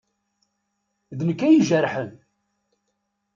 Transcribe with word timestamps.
D 1.17 1.19
nekk 1.27 1.41
ay 1.43 1.53
ijerḥen. 1.57 2.11